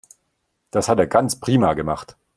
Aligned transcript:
Das 0.71 0.89
hat 0.89 0.97
er 0.97 1.05
ganz 1.05 1.39
prima 1.39 1.75
gemacht. 1.75 2.17